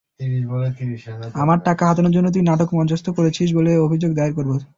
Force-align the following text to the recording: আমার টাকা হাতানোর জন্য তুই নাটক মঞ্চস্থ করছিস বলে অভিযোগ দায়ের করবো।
আমার 1.41 1.59
টাকা 1.67 1.83
হাতানোর 1.89 2.13
জন্য 2.15 2.27
তুই 2.35 2.43
নাটক 2.49 2.69
মঞ্চস্থ 2.77 3.07
করছিস 3.17 3.49
বলে 3.57 3.71
অভিযোগ 3.85 4.11
দায়ের 4.15 4.33
করবো। 4.37 4.55